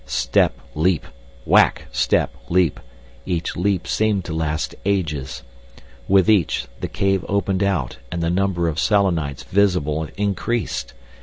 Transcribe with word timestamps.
Step, 0.07 0.57
leap... 0.73 1.05
whack, 1.45 1.85
step, 1.91 2.33
leap.... 2.49 2.79
Each 3.23 3.55
leap 3.55 3.85
seemed 3.85 4.25
to 4.25 4.33
last 4.33 4.73
ages. 4.83 5.43
With 6.07 6.27
each, 6.27 6.65
the 6.79 6.87
cave 6.87 7.23
opened 7.29 7.61
out 7.61 7.97
and 8.11 8.23
the 8.23 8.31
number 8.31 8.67
of 8.67 8.79
Selenites 8.79 9.43
visible 9.43 10.07
increased. 10.17 10.95